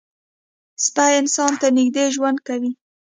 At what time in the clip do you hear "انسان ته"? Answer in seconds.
1.21-1.67